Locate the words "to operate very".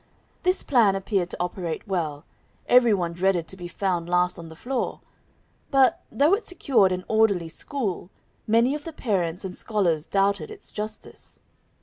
1.29-1.91